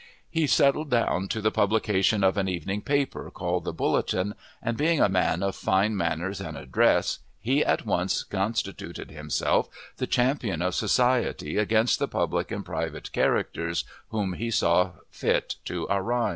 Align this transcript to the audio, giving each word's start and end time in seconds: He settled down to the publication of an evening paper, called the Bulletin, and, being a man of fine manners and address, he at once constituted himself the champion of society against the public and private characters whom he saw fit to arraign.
He 0.31 0.47
settled 0.47 0.89
down 0.89 1.27
to 1.27 1.41
the 1.41 1.51
publication 1.51 2.23
of 2.23 2.35
an 2.35 2.47
evening 2.49 2.81
paper, 2.81 3.29
called 3.29 3.65
the 3.65 3.71
Bulletin, 3.71 4.33
and, 4.59 4.75
being 4.75 4.99
a 4.99 5.07
man 5.07 5.43
of 5.43 5.55
fine 5.55 5.95
manners 5.95 6.41
and 6.41 6.57
address, 6.57 7.19
he 7.39 7.63
at 7.63 7.85
once 7.85 8.23
constituted 8.23 9.11
himself 9.11 9.69
the 9.97 10.07
champion 10.07 10.59
of 10.63 10.73
society 10.73 11.57
against 11.57 11.99
the 11.99 12.07
public 12.07 12.49
and 12.49 12.65
private 12.65 13.11
characters 13.11 13.83
whom 14.09 14.33
he 14.33 14.49
saw 14.49 14.93
fit 15.11 15.57
to 15.65 15.85
arraign. 15.87 16.29